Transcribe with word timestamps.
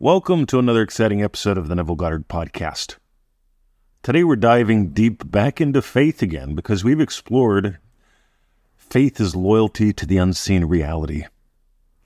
Welcome 0.00 0.46
to 0.46 0.60
another 0.60 0.82
exciting 0.82 1.24
episode 1.24 1.58
of 1.58 1.66
the 1.66 1.74
Neville 1.74 1.96
Goddard 1.96 2.28
Podcast. 2.28 2.98
Today 4.04 4.22
we're 4.22 4.36
diving 4.36 4.90
deep 4.90 5.28
back 5.28 5.60
into 5.60 5.82
faith 5.82 6.22
again 6.22 6.54
because 6.54 6.84
we've 6.84 7.00
explored 7.00 7.78
faith 8.76 9.20
is 9.20 9.34
loyalty 9.34 9.92
to 9.92 10.06
the 10.06 10.18
unseen 10.18 10.66
reality. 10.66 11.24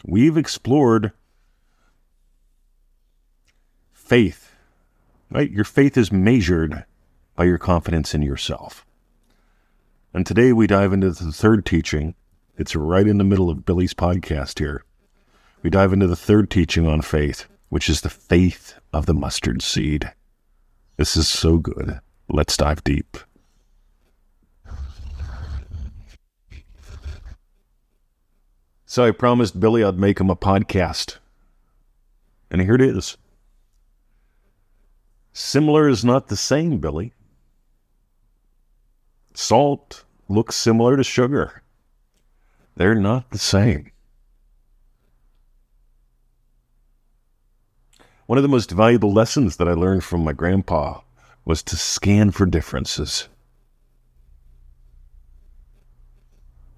We've 0.07 0.39
explored 0.39 1.13
faith, 3.93 4.53
right? 5.31 5.51
Your 5.51 5.65
faith 5.65 5.99
is 5.99 6.11
measured 6.11 6.87
by 7.37 7.45
your 7.45 7.59
confidence 7.59 8.15
in 8.15 8.23
yourself. 8.23 8.87
And 10.15 10.25
today 10.25 10.55
we 10.55 10.67
dive 10.67 10.95
into 10.95 11.11
the 11.11 11.31
third 11.31 11.67
teaching. 11.67 12.15
It's 12.57 12.75
right 12.75 13.07
in 13.07 13.19
the 13.19 13.25
middle 13.25 13.51
of 13.51 13.67
Billy's 13.67 13.93
podcast 13.93 14.61
here. 14.61 14.83
We 15.63 15.69
dive 15.69 15.93
into 15.93 16.07
the 16.07 16.17
third 16.17 16.51
teaching 16.51 16.87
on 16.87 17.03
faith, 17.03 17.49
which 17.73 17.89
is 17.89 18.03
the 18.03 18.11
faith 18.11 18.75
of 18.93 19.07
the 19.07 19.15
mustard 19.15 19.63
seed. 19.63 20.13
This 20.99 21.17
is 21.17 21.27
so 21.27 21.57
good. 21.57 22.01
Let's 22.29 22.55
dive 22.55 22.85
deep. 22.85 23.17
So 28.85 29.07
I 29.07 29.11
promised 29.11 29.59
Billy 29.59 29.83
I'd 29.83 29.99
make 29.99 30.21
him 30.21 30.29
a 30.29 30.37
podcast. 30.37 31.17
And 32.51 32.61
here 32.61 32.75
it 32.75 32.83
is. 32.83 33.17
Similar 35.33 35.89
is 35.89 36.05
not 36.05 36.29
the 36.29 36.37
same, 36.37 36.77
Billy. 36.77 37.15
Salt 39.33 40.05
looks 40.29 40.57
similar 40.57 40.99
to 40.99 41.03
sugar. 41.03 41.63
They're 42.77 42.95
not 42.95 43.31
the 43.31 43.39
same. 43.39 43.92
One 48.33 48.39
of 48.39 48.43
the 48.45 48.49
most 48.49 48.71
valuable 48.71 49.13
lessons 49.13 49.59
that 49.59 49.69
I 49.69 49.75
learned 49.75 50.05
from 50.05 50.25
my 50.25 50.33
grandpa 50.33 51.03
was 51.45 51.63
to 51.65 51.77
scan 51.77 52.31
for 52.31 52.47
differences. 52.47 53.29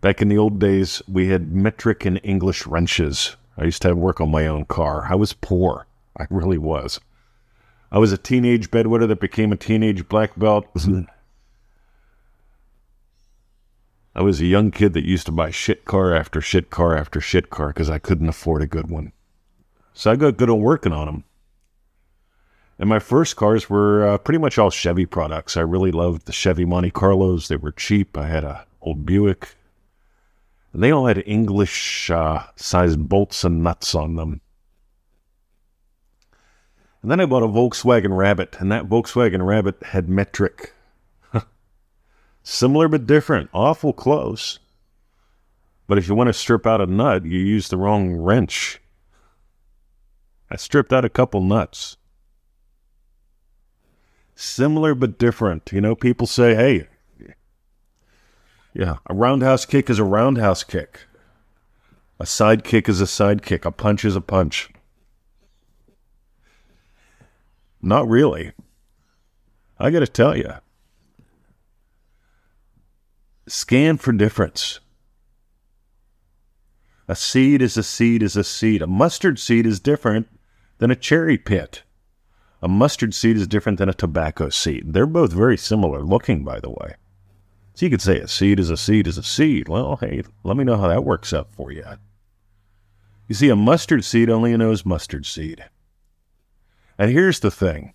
Back 0.01 0.21
in 0.21 0.27
the 0.27 0.37
old 0.37 0.59
days, 0.59 1.01
we 1.07 1.29
had 1.29 1.53
metric 1.53 2.05
and 2.05 2.21
English 2.25 2.67
wrenches. 2.67 3.37
I 3.57 3.67
used 3.67 3.83
to 3.83 3.89
have 3.89 3.97
work 3.97 4.21
on 4.21 4.33
my 4.33 4.49
own 4.49 4.65
car. 4.65 5.07
I 5.09 5.15
was 5.15 5.33
poor. 5.33 5.87
I 6.19 6.27
really 6.29 6.59
was. 6.59 6.99
I 7.93 8.01
was 8.01 8.11
a 8.11 8.19
teenage 8.19 8.73
bedwetter 8.73 9.07
that 9.07 9.21
became 9.21 9.53
a 9.53 9.57
teenage 9.57 10.09
black 10.09 10.37
belt. 10.37 10.67
I 14.17 14.23
was 14.23 14.41
a 14.41 14.47
young 14.47 14.73
kid 14.73 14.93
that 14.95 15.07
used 15.07 15.27
to 15.27 15.33
buy 15.33 15.53
shit 15.53 15.85
car 15.85 16.17
after 16.17 16.41
shit 16.41 16.71
car 16.71 16.97
after 16.97 17.21
shit 17.21 17.49
car 17.49 17.69
because 17.69 17.91
I 17.91 18.01
couldn't 18.01 18.29
afford 18.29 18.61
a 18.61 18.67
good 18.67 18.91
one. 18.91 19.13
So 19.93 20.11
I 20.11 20.17
got 20.17 20.37
good 20.37 20.51
at 20.51 20.59
working 20.59 20.93
on 20.93 21.07
them. 21.07 21.23
And 22.85 22.91
my 22.91 22.99
first 22.99 23.37
cars 23.37 23.71
were 23.71 24.07
uh, 24.07 24.19
pretty 24.19 24.37
much 24.37 24.59
all 24.59 24.69
Chevy 24.69 25.07
products. 25.07 25.57
I 25.57 25.63
really 25.63 25.91
loved 25.91 26.27
the 26.27 26.33
Chevy 26.33 26.67
Monte 26.67 26.91
Carlos. 26.91 27.49
They 27.49 27.57
were 27.57 27.73
cheap. 27.73 28.15
I 28.15 28.27
had 28.27 28.45
a 28.45 28.67
old 28.83 29.07
Buick. 29.07 29.55
And 30.71 30.83
they 30.83 30.91
all 30.91 31.07
had 31.07 31.23
English 31.25 32.11
uh, 32.11 32.43
sized 32.57 33.09
bolts 33.09 33.43
and 33.43 33.63
nuts 33.63 33.95
on 33.95 34.17
them. 34.17 34.43
And 37.01 37.11
then 37.11 37.21
I 37.21 37.25
bought 37.25 37.43
a 37.43 37.47
Volkswagen 37.47 38.15
Rabbit, 38.15 38.57
and 38.59 38.71
that 38.71 38.87
Volkswagen 38.87 39.47
Rabbit 39.47 39.83
had 39.83 40.11
metric. 40.11 40.75
Similar 42.43 42.89
but 42.89 43.07
different, 43.07 43.49
awful 43.55 43.95
close. 43.95 44.59
But 45.87 45.97
if 45.97 46.07
you 46.07 46.15
want 46.15 46.29
to 46.29 46.35
strip 46.35 46.67
out 46.67 46.83
a 46.83 46.87
nut, 46.87 47.25
you 47.25 47.39
use 47.39 47.69
the 47.69 47.79
wrong 47.79 48.15
wrench. 48.15 48.79
I 50.51 50.57
stripped 50.57 50.93
out 50.93 51.07
a 51.07 51.09
couple 51.09 51.41
nuts 51.41 51.97
similar 54.35 54.95
but 54.95 55.19
different. 55.19 55.71
You 55.73 55.81
know, 55.81 55.95
people 55.95 56.27
say, 56.27 56.55
hey, 56.55 56.89
yeah, 58.75 58.97
a 59.07 59.15
roundhouse 59.15 59.65
kick 59.65 59.89
is 59.89 59.99
a 59.99 60.05
roundhouse 60.05 60.65
kick. 60.65 61.01
A 62.19 62.27
side 62.27 62.65
kick 62.65 62.89
is 62.89 63.01
a 63.01 63.07
side 63.07 63.43
kick. 63.43 63.65
A 63.65 63.71
punch 63.71 64.05
is 64.05 64.17
a 64.17 64.21
punch. 64.21 64.71
Not 67.81 68.09
really. 68.09 68.53
I 69.79 69.91
got 69.91 70.01
to 70.01 70.07
tell 70.07 70.37
you. 70.37 70.51
Scan 73.47 73.99
for 73.99 74.13
difference. 74.13 74.81
A 77.07 77.15
seed 77.15 77.61
is 77.61 77.77
a 77.77 77.83
seed 77.83 78.23
is 78.23 78.37
a 78.37 78.45
seed. 78.45 78.81
A 78.81 78.87
mustard 78.87 79.39
seed 79.39 79.67
is 79.67 79.79
different 79.79 80.29
than 80.79 80.91
a 80.91 80.97
cherry 80.97 81.37
pit. 81.37 81.83
A 82.65 82.69
mustard 82.69 83.13
seed 83.13 83.37
is 83.37 83.47
different 83.47 83.79
than 83.79 83.91
a 83.91 83.95
tobacco 83.95 84.49
seed. 84.49 84.95
They're 84.95 85.05
both 85.05 85.35
very 85.35 85.59
similar 85.59 86.01
looking, 86.01 86.45
by 86.45 86.61
the 86.61 86.71
way. 86.71 86.95
So 87.75 87.85
you 87.85 87.91
could 87.91 88.01
say 88.01 88.19
a 88.19 88.27
seed 88.27 88.59
is 88.59 88.71
a 88.71 88.79
seed 88.79 89.07
is 89.07 89.19
a 89.19 89.23
seed. 89.23 89.69
Well, 89.69 89.97
hey, 89.97 90.23
let 90.45 90.57
me 90.57 90.65
know 90.65 90.79
how 90.79 90.89
that 90.89 91.05
works 91.05 91.35
out 91.35 91.53
for 91.53 91.71
you. 91.71 91.85
You 93.29 93.35
see, 93.35 93.51
a 93.51 93.55
mustard 93.55 94.03
seed 94.03 94.31
only 94.31 94.57
knows 94.57 94.87
mustard 94.87 95.27
seed. 95.27 95.67
And 96.97 97.11
here's 97.11 97.41
the 97.41 97.51
thing 97.51 97.93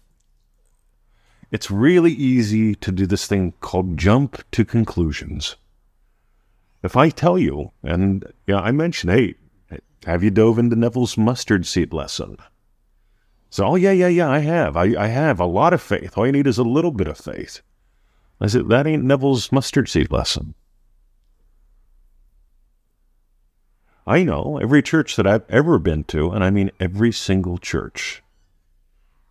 it's 1.50 1.72
really 1.72 2.12
easy 2.12 2.76
to 2.76 2.92
do 2.92 3.08
this 3.08 3.26
thing 3.26 3.54
called 3.62 3.98
jump 3.98 4.44
to 4.52 4.64
conclusions. 4.64 5.56
If 6.84 6.96
I 6.96 7.10
tell 7.10 7.40
you, 7.40 7.72
and 7.82 8.24
yeah, 8.46 8.60
I 8.60 8.72
mentioned, 8.72 9.14
hey, 9.14 9.34
have 10.06 10.24
you 10.24 10.30
dove 10.30 10.60
into 10.60 10.76
Neville's 10.76 11.18
mustard 11.18 11.66
seed 11.66 11.92
lesson? 11.92 12.38
So, 13.50 13.66
oh, 13.66 13.76
yeah, 13.76 13.92
yeah, 13.92 14.08
yeah, 14.08 14.30
I 14.30 14.40
have. 14.40 14.78
I, 14.78 14.96
I 14.98 15.08
have 15.08 15.40
a 15.40 15.46
lot 15.46 15.74
of 15.74 15.82
faith. 15.82 16.18
All 16.18 16.26
you 16.26 16.32
need 16.32 16.48
is 16.48 16.60
a 16.60 16.64
little 16.64 16.92
bit 16.92 17.08
of 17.08 17.18
faith. 17.18 17.62
I 18.40 18.48
said, 18.48 18.70
that 18.70 18.88
ain't 18.88 19.04
Neville's 19.04 19.52
mustard 19.52 19.90
seed 19.90 20.12
lesson. 20.12 20.54
I 24.06 24.24
know 24.24 24.60
every 24.62 24.82
church 24.82 25.16
that 25.16 25.28
I've 25.28 25.50
ever 25.50 25.78
been 25.78 26.04
to, 26.06 26.32
and 26.32 26.44
I 26.44 26.50
mean 26.50 26.72
every 26.80 27.12
single 27.12 27.58
church 27.58 28.24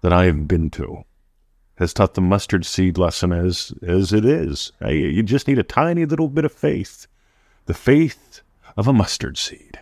that 0.03 0.13
I 0.13 0.27
have 0.27 0.47
been 0.47 0.71
to, 0.71 1.05
has 1.77 1.95
taught 1.95 2.15
the 2.15 2.21
mustard 2.21 2.67
seed 2.67 2.99
lesson 2.99 3.33
as, 3.33 3.73
as 3.83 4.13
it 4.13 4.25
is. 4.25 4.73
You 4.85 5.23
just 5.23 5.49
need 5.49 5.59
a 5.59 5.65
tiny 5.65 6.05
little 6.05 6.29
bit 6.29 6.45
of 6.45 6.53
faith. 6.53 7.07
The 7.67 7.75
faith 7.75 8.43
of 8.77 8.87
a 8.87 8.93
mustard 8.93 9.39
seed. 9.39 9.79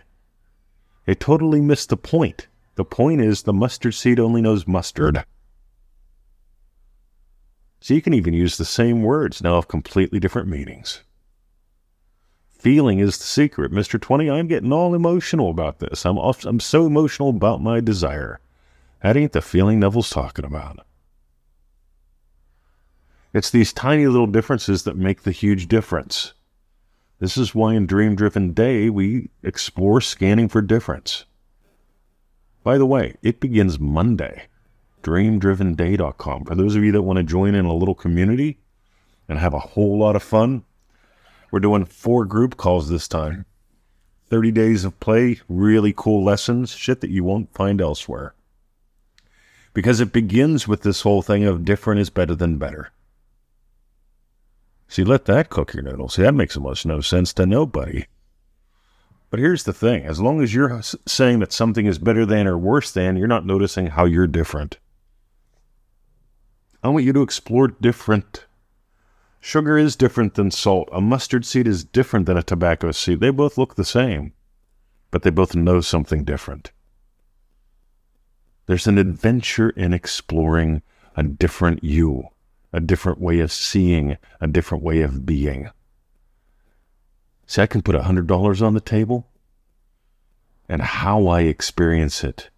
They 1.05 1.15
totally 1.15 1.61
missed 1.61 1.89
the 1.89 1.97
point. 1.97 2.47
The 2.77 2.85
point 2.85 3.21
is, 3.21 3.41
the 3.41 3.53
mustard 3.53 3.95
seed 3.95 4.19
only 4.19 4.39
knows 4.39 4.67
mustard. 4.67 5.25
So 7.81 7.95
you 7.95 8.03
can 8.03 8.13
even 8.13 8.35
use 8.35 8.57
the 8.57 8.65
same 8.65 9.01
words 9.01 9.41
now 9.41 9.55
of 9.55 9.67
completely 9.67 10.19
different 10.19 10.47
meanings. 10.47 11.01
Feeling 12.49 12.99
is 12.99 13.17
the 13.17 13.23
secret. 13.23 13.71
Mr. 13.71 13.99
20, 13.99 14.29
I'm 14.29 14.47
getting 14.47 14.71
all 14.71 14.93
emotional 14.93 15.49
about 15.49 15.79
this. 15.79 16.05
I'm, 16.05 16.19
off, 16.19 16.45
I'm 16.45 16.59
so 16.59 16.85
emotional 16.85 17.29
about 17.29 17.63
my 17.63 17.79
desire. 17.79 18.39
That 19.01 19.17
ain't 19.17 19.31
the 19.31 19.41
feeling 19.41 19.79
Neville's 19.79 20.11
talking 20.11 20.45
about. 20.45 20.85
It's 23.33 23.49
these 23.49 23.73
tiny 23.73 24.05
little 24.05 24.27
differences 24.27 24.83
that 24.83 24.95
make 24.95 25.23
the 25.23 25.31
huge 25.31 25.67
difference. 25.67 26.33
This 27.19 27.37
is 27.37 27.55
why 27.55 27.73
in 27.73 27.87
Dream 27.87 28.15
Driven 28.15 28.53
Day 28.53 28.91
we 28.91 29.29
explore 29.41 29.99
scanning 29.99 30.47
for 30.47 30.61
difference. 30.61 31.25
By 32.67 32.77
the 32.77 32.85
way, 32.85 33.15
it 33.23 33.39
begins 33.39 33.79
Monday. 33.79 34.47
DreamDrivenDay.com. 35.01 36.43
For 36.43 36.53
those 36.53 36.75
of 36.75 36.83
you 36.83 36.91
that 36.91 37.01
want 37.01 37.15
to 37.15 37.23
join 37.23 37.55
in 37.55 37.63
a 37.63 37.73
little 37.73 37.95
community 37.95 38.59
and 39.29 39.39
have 39.39 39.53
a 39.53 39.59
whole 39.59 39.97
lot 39.97 40.17
of 40.17 40.21
fun, 40.21 40.65
we're 41.49 41.61
doing 41.61 41.85
four 41.85 42.25
group 42.25 42.57
calls 42.57 42.89
this 42.89 43.07
time. 43.07 43.45
30 44.29 44.51
days 44.51 44.83
of 44.83 44.99
play, 44.99 45.39
really 45.47 45.93
cool 45.95 46.25
lessons, 46.25 46.71
shit 46.71 46.99
that 46.99 47.09
you 47.09 47.23
won't 47.23 47.53
find 47.53 47.79
elsewhere. 47.79 48.35
Because 49.73 50.01
it 50.01 50.11
begins 50.11 50.67
with 50.67 50.81
this 50.81 51.03
whole 51.03 51.21
thing 51.21 51.45
of 51.45 51.63
different 51.63 52.01
is 52.01 52.09
better 52.09 52.35
than 52.35 52.57
better. 52.57 52.91
See, 54.89 55.05
let 55.05 55.23
that 55.23 55.49
cook 55.49 55.73
your 55.73 55.83
noodles. 55.83 56.15
See, 56.15 56.23
that 56.23 56.33
makes 56.33 56.57
almost 56.57 56.85
no 56.85 56.99
sense 56.99 57.31
to 57.35 57.45
nobody. 57.45 58.07
But 59.29 59.39
here's 59.39 59.63
the 59.63 59.73
thing 59.73 60.05
as 60.05 60.21
long 60.21 60.41
as 60.41 60.53
you're 60.53 60.81
saying 61.05 61.39
that 61.39 61.51
something 61.51 61.85
is 61.85 61.99
better 61.99 62.25
than 62.25 62.47
or 62.47 62.57
worse 62.57 62.91
than, 62.91 63.17
you're 63.17 63.27
not 63.27 63.45
noticing 63.45 63.87
how 63.87 64.05
you're 64.05 64.27
different. 64.27 64.79
I 66.83 66.89
want 66.89 67.05
you 67.05 67.13
to 67.13 67.21
explore 67.21 67.67
different. 67.67 68.45
Sugar 69.41 69.77
is 69.77 69.95
different 69.95 70.35
than 70.35 70.51
salt. 70.51 70.87
A 70.91 71.01
mustard 71.01 71.45
seed 71.45 71.67
is 71.67 71.83
different 71.83 72.25
than 72.25 72.37
a 72.37 72.43
tobacco 72.43 72.91
seed. 72.91 73.19
They 73.19 73.29
both 73.29 73.57
look 73.57 73.75
the 73.75 73.85
same, 73.85 74.33
but 75.11 75.23
they 75.23 75.29
both 75.29 75.55
know 75.55 75.81
something 75.81 76.23
different. 76.23 76.71
There's 78.67 78.87
an 78.87 78.97
adventure 78.97 79.69
in 79.71 79.93
exploring 79.93 80.81
a 81.15 81.23
different 81.23 81.83
you, 81.83 82.29
a 82.71 82.79
different 82.79 83.19
way 83.19 83.39
of 83.39 83.51
seeing, 83.51 84.17
a 84.39 84.47
different 84.47 84.83
way 84.83 85.01
of 85.01 85.25
being. 85.25 85.69
See, 87.47 87.61
I 87.61 87.65
can 87.65 87.81
put 87.81 87.95
$100 87.95 88.61
on 88.61 88.73
the 88.73 88.81
table, 88.81 89.25
and 90.67 90.81
how 90.81 91.27
I 91.27 91.41
experience 91.41 92.23
it 92.23 92.49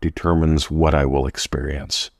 determines 0.00 0.70
what 0.70 0.94
I 0.94 1.04
will 1.04 1.26
experience. 1.26 2.10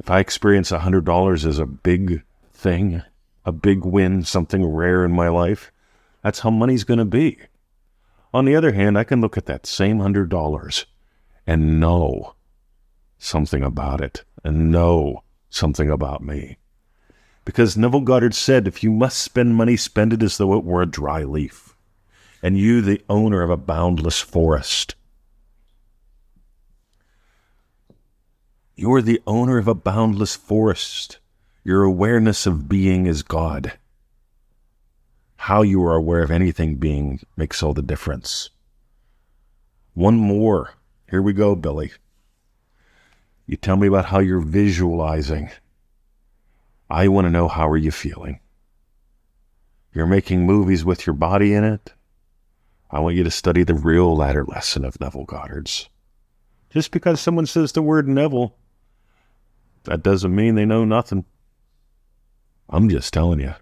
If 0.00 0.10
I 0.10 0.18
experience 0.18 0.72
$100 0.72 1.46
as 1.46 1.58
a 1.58 1.66
big 1.66 2.24
thing, 2.52 3.02
a 3.44 3.52
big 3.52 3.84
win, 3.84 4.24
something 4.24 4.66
rare 4.66 5.04
in 5.04 5.12
my 5.12 5.28
life, 5.28 5.70
that's 6.22 6.40
how 6.40 6.50
money's 6.50 6.84
going 6.84 6.98
to 6.98 7.04
be. 7.04 7.38
On 8.34 8.44
the 8.44 8.56
other 8.56 8.72
hand, 8.72 8.98
I 8.98 9.04
can 9.04 9.20
look 9.20 9.36
at 9.36 9.46
that 9.46 9.66
same 9.66 9.98
$100 9.98 10.84
and 11.46 11.80
know 11.80 12.34
something 13.18 13.62
about 13.62 14.00
it 14.00 14.24
and 14.42 14.72
know 14.72 15.22
something 15.48 15.90
about 15.90 16.22
me. 16.22 16.58
Because 17.50 17.76
Neville 17.76 18.02
Goddard 18.02 18.32
said, 18.32 18.68
if 18.68 18.84
you 18.84 18.92
must 18.92 19.18
spend 19.18 19.56
money, 19.56 19.76
spend 19.76 20.12
it 20.12 20.22
as 20.22 20.38
though 20.38 20.56
it 20.56 20.62
were 20.62 20.82
a 20.82 20.86
dry 20.86 21.24
leaf, 21.24 21.74
and 22.44 22.56
you 22.56 22.80
the 22.80 23.02
owner 23.08 23.42
of 23.42 23.50
a 23.50 23.56
boundless 23.56 24.20
forest. 24.20 24.94
You 28.76 28.92
are 28.92 29.02
the 29.02 29.20
owner 29.26 29.58
of 29.58 29.66
a 29.66 29.74
boundless 29.74 30.36
forest. 30.36 31.18
Your 31.64 31.82
awareness 31.82 32.46
of 32.46 32.68
being 32.68 33.06
is 33.06 33.24
God. 33.24 33.72
How 35.34 35.62
you 35.62 35.82
are 35.82 35.96
aware 35.96 36.22
of 36.22 36.30
anything 36.30 36.76
being 36.76 37.18
makes 37.36 37.64
all 37.64 37.74
the 37.74 37.82
difference. 37.82 38.50
One 39.94 40.14
more. 40.14 40.74
Here 41.10 41.20
we 41.20 41.32
go, 41.32 41.56
Billy. 41.56 41.90
You 43.44 43.56
tell 43.56 43.76
me 43.76 43.88
about 43.88 44.04
how 44.04 44.20
you're 44.20 44.38
visualizing. 44.38 45.50
I 46.90 47.06
want 47.06 47.26
to 47.26 47.30
know 47.30 47.46
how 47.46 47.68
are 47.68 47.76
you 47.76 47.92
feeling. 47.92 48.40
You're 49.94 50.06
making 50.06 50.44
movies 50.44 50.84
with 50.84 51.06
your 51.06 51.14
body 51.14 51.54
in 51.54 51.62
it. 51.62 51.92
I 52.90 52.98
want 52.98 53.14
you 53.14 53.22
to 53.22 53.30
study 53.30 53.62
the 53.62 53.74
real 53.74 54.16
ladder 54.16 54.44
lesson 54.44 54.84
of 54.84 55.00
Neville 55.00 55.24
Goddard's. 55.24 55.88
Just 56.70 56.90
because 56.90 57.20
someone 57.20 57.46
says 57.46 57.72
the 57.72 57.82
word 57.82 58.08
Neville, 58.08 58.56
that 59.84 60.02
doesn't 60.02 60.34
mean 60.34 60.56
they 60.56 60.66
know 60.66 60.84
nothing. 60.84 61.24
I'm 62.68 62.88
just 62.88 63.12
telling 63.12 63.40
you. 63.40 63.54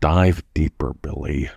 Dive 0.00 0.42
deeper, 0.52 0.94
Billy. 0.94 1.50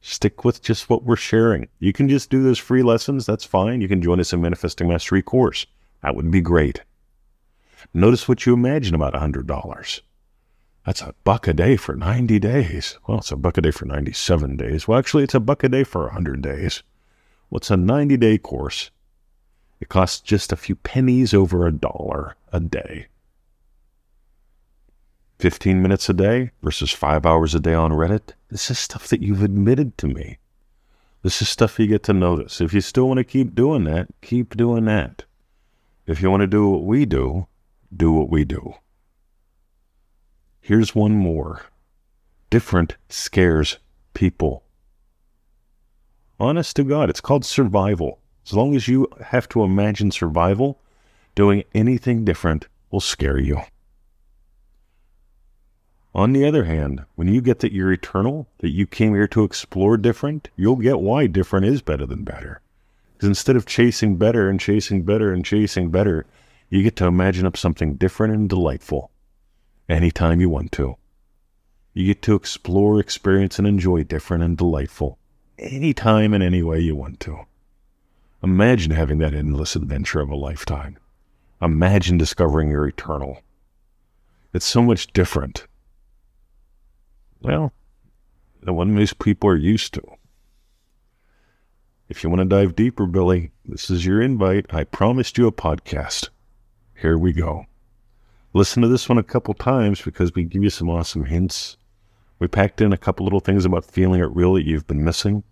Stick 0.00 0.44
with 0.44 0.62
just 0.62 0.88
what 0.88 1.04
we're 1.04 1.16
sharing. 1.16 1.68
You 1.80 1.92
can 1.92 2.08
just 2.08 2.30
do 2.30 2.42
those 2.42 2.58
free 2.58 2.82
lessons. 2.82 3.26
That's 3.26 3.44
fine. 3.44 3.80
You 3.80 3.88
can 3.88 4.02
join 4.02 4.20
us 4.20 4.32
in 4.32 4.40
Manifesting 4.40 4.88
Mastery 4.88 5.22
course. 5.22 5.66
That 6.02 6.16
would 6.16 6.30
be 6.30 6.40
great. 6.40 6.82
Notice 7.94 8.28
what 8.28 8.46
you 8.46 8.54
imagine 8.54 8.94
about 8.94 9.14
$100. 9.14 10.00
That's 10.84 11.02
a 11.02 11.14
buck 11.24 11.46
a 11.46 11.52
day 11.52 11.76
for 11.76 11.94
90 11.94 12.38
days. 12.38 12.98
Well, 13.06 13.18
it's 13.18 13.30
a 13.30 13.36
buck 13.36 13.56
a 13.58 13.60
day 13.60 13.70
for 13.70 13.84
97 13.84 14.56
days. 14.56 14.88
Well, 14.88 14.98
actually, 14.98 15.24
it's 15.24 15.34
a 15.34 15.40
buck 15.40 15.62
a 15.62 15.68
day 15.68 15.84
for 15.84 16.02
100 16.04 16.42
days. 16.42 16.82
What's 17.50 17.70
well, 17.70 17.78
a 17.78 17.82
90 17.82 18.16
day 18.16 18.38
course? 18.38 18.90
It 19.80 19.88
costs 19.88 20.20
just 20.20 20.52
a 20.52 20.56
few 20.56 20.74
pennies 20.74 21.34
over 21.34 21.66
a 21.66 21.72
dollar 21.72 22.36
a 22.52 22.60
day. 22.60 23.06
15 25.38 25.82
minutes 25.82 26.08
a 26.08 26.12
day 26.12 26.52
versus 26.62 26.92
five 26.92 27.26
hours 27.26 27.54
a 27.54 27.60
day 27.60 27.74
on 27.74 27.90
Reddit. 27.90 28.32
This 28.48 28.70
is 28.70 28.78
stuff 28.78 29.08
that 29.08 29.22
you've 29.22 29.42
admitted 29.42 29.98
to 29.98 30.06
me. 30.06 30.38
This 31.22 31.42
is 31.42 31.48
stuff 31.48 31.78
you 31.78 31.86
get 31.86 32.04
to 32.04 32.12
notice. 32.12 32.60
If 32.60 32.72
you 32.72 32.80
still 32.80 33.08
want 33.08 33.18
to 33.18 33.24
keep 33.24 33.54
doing 33.54 33.84
that, 33.84 34.08
keep 34.20 34.56
doing 34.56 34.84
that. 34.84 35.24
If 36.06 36.22
you 36.22 36.30
want 36.30 36.42
to 36.42 36.46
do 36.48 36.68
what 36.68 36.84
we 36.84 37.06
do, 37.06 37.46
do 37.96 38.12
what 38.12 38.30
we 38.30 38.44
do. 38.44 38.74
Here's 40.60 40.94
one 40.94 41.12
more 41.12 41.62
different 42.50 42.96
scares 43.08 43.78
people. 44.14 44.62
Honest 46.38 46.76
to 46.76 46.84
God, 46.84 47.08
it's 47.08 47.20
called 47.20 47.44
survival. 47.44 48.18
As 48.46 48.52
long 48.52 48.74
as 48.74 48.88
you 48.88 49.08
have 49.26 49.48
to 49.50 49.62
imagine 49.62 50.10
survival, 50.10 50.78
doing 51.34 51.64
anything 51.74 52.24
different 52.24 52.66
will 52.90 53.00
scare 53.00 53.38
you. 53.38 53.60
On 56.14 56.32
the 56.32 56.44
other 56.44 56.64
hand, 56.64 57.04
when 57.14 57.28
you 57.28 57.40
get 57.40 57.60
that 57.60 57.72
you're 57.72 57.92
eternal, 57.92 58.46
that 58.58 58.70
you 58.70 58.86
came 58.86 59.14
here 59.14 59.28
to 59.28 59.44
explore 59.44 59.96
different, 59.96 60.50
you'll 60.56 60.76
get 60.76 61.00
why 61.00 61.26
different 61.26 61.64
is 61.64 61.80
better 61.80 62.04
than 62.04 62.22
better. 62.22 62.60
Because 63.14 63.28
instead 63.28 63.56
of 63.56 63.64
chasing 63.64 64.16
better 64.16 64.50
and 64.50 64.60
chasing 64.60 65.04
better 65.04 65.32
and 65.32 65.44
chasing 65.44 65.90
better, 65.90 66.26
you 66.72 66.82
get 66.82 66.96
to 66.96 67.04
imagine 67.04 67.44
up 67.44 67.54
something 67.54 67.96
different 67.96 68.32
and 68.32 68.48
delightful 68.48 69.10
anytime 69.90 70.40
you 70.40 70.48
want 70.48 70.72
to. 70.72 70.96
You 71.92 72.06
get 72.06 72.22
to 72.22 72.34
explore, 72.34 72.98
experience, 72.98 73.58
and 73.58 73.68
enjoy 73.68 74.04
different 74.04 74.42
and 74.42 74.56
delightful 74.56 75.18
anytime 75.58 76.32
and 76.32 76.42
any 76.42 76.62
way 76.62 76.80
you 76.80 76.96
want 76.96 77.20
to. 77.20 77.40
Imagine 78.42 78.92
having 78.92 79.18
that 79.18 79.34
endless 79.34 79.76
adventure 79.76 80.20
of 80.20 80.30
a 80.30 80.34
lifetime. 80.34 80.96
Imagine 81.60 82.16
discovering 82.16 82.70
you're 82.70 82.88
eternal. 82.88 83.42
It's 84.54 84.64
so 84.64 84.80
much 84.80 85.12
different. 85.12 85.66
Well, 87.42 87.74
than 88.62 88.76
what 88.76 88.86
most 88.86 89.18
people 89.18 89.50
are 89.50 89.56
used 89.56 89.92
to. 89.92 90.02
If 92.08 92.24
you 92.24 92.30
want 92.30 92.40
to 92.40 92.46
dive 92.46 92.74
deeper, 92.74 93.04
Billy, 93.04 93.50
this 93.66 93.90
is 93.90 94.06
your 94.06 94.22
invite. 94.22 94.72
I 94.72 94.84
promised 94.84 95.36
you 95.36 95.46
a 95.46 95.52
podcast. 95.52 96.30
Here 97.02 97.18
we 97.18 97.32
go. 97.32 97.66
Listen 98.54 98.80
to 98.80 98.88
this 98.88 99.08
one 99.08 99.18
a 99.18 99.24
couple 99.24 99.54
times 99.54 100.00
because 100.00 100.32
we 100.36 100.44
give 100.44 100.62
you 100.62 100.70
some 100.70 100.88
awesome 100.88 101.24
hints. 101.24 101.76
We 102.38 102.46
packed 102.46 102.80
in 102.80 102.92
a 102.92 102.96
couple 102.96 103.26
little 103.26 103.40
things 103.40 103.64
about 103.64 103.84
feeling 103.84 104.20
it 104.20 104.30
real 104.30 104.54
that 104.54 104.64
you've 104.64 104.86
been 104.86 105.02
missing. 105.02 105.42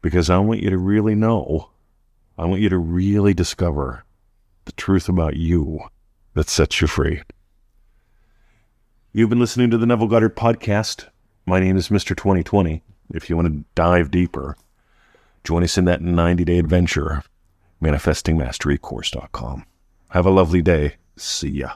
Because 0.00 0.30
I 0.30 0.38
want 0.38 0.62
you 0.62 0.70
to 0.70 0.78
really 0.78 1.14
know, 1.14 1.68
I 2.38 2.46
want 2.46 2.62
you 2.62 2.70
to 2.70 2.78
really 2.78 3.34
discover 3.34 4.06
the 4.64 4.72
truth 4.72 5.10
about 5.10 5.36
you 5.36 5.80
that 6.32 6.48
sets 6.48 6.80
you 6.80 6.86
free. 6.86 7.20
You've 9.12 9.28
been 9.28 9.40
listening 9.40 9.70
to 9.72 9.76
the 9.76 9.84
Neville 9.84 10.08
Goddard 10.08 10.36
podcast. 10.36 11.06
My 11.44 11.60
name 11.60 11.76
is 11.76 11.90
Mr. 11.90 12.16
2020. 12.16 12.82
If 13.12 13.28
you 13.28 13.36
want 13.36 13.48
to 13.48 13.64
dive 13.74 14.10
deeper, 14.10 14.56
join 15.44 15.62
us 15.62 15.76
in 15.76 15.84
that 15.84 16.00
90 16.00 16.46
day 16.46 16.58
adventure, 16.58 17.22
manifestingmasterycourse.com. 17.82 19.64
Have 20.10 20.26
a 20.26 20.30
lovely 20.30 20.62
day. 20.62 20.94
See 21.16 21.50
ya. 21.50 21.72